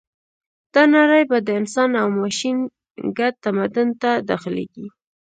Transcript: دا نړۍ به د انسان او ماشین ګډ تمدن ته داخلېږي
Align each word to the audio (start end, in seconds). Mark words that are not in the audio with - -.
دا 0.73 0.83
نړۍ 0.95 1.23
به 1.29 1.37
د 1.47 1.49
انسان 1.59 1.89
او 2.01 2.07
ماشین 2.21 2.57
ګډ 3.17 3.33
تمدن 3.45 3.87
ته 4.01 4.11
داخلېږي 4.29 4.85